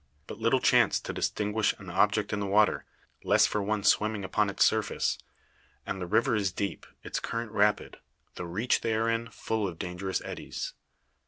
[0.25, 2.85] But little chance to distinguish an object in the water
[3.23, 5.19] less for one swimming upon its surface.
[5.85, 7.97] And the river is deep, its current rapid,
[8.33, 10.73] the "reach" they are in, full of dangerous eddies.